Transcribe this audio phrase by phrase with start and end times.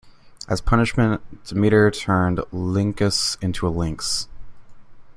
[0.49, 4.27] As punishment, Demeter turned Lyncus into a lynx.